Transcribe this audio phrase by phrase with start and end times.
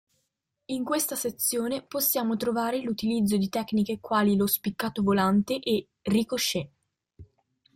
[0.69, 6.69] In questa sezione possiamo trovare l'utilizzo di tecniche quali lo "spiccato volante" e "ricochet".